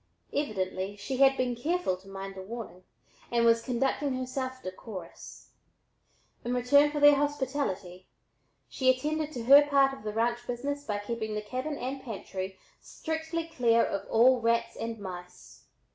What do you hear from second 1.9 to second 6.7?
to mind the warning and was conducting herself "decorus." In